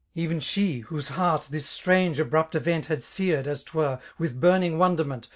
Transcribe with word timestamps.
£y'n 0.17 0.37
she^ 0.37 0.81
whose 0.85 1.09
heart 1.09 1.49
this 1.51 1.67
strange^ 1.79 2.17
abrupt 2.17 2.55
rrent 2.55 2.87
Had 2.87 3.01
seared^ 3.01 3.45
as 3.45 3.63
'twere^ 3.63 4.01
with 4.17 4.39
burning 4.41 4.79
wonderment. 4.79 5.27